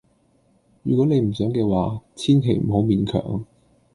[0.81, 3.45] 如果你唔想嘅話，千祈唔好勉強。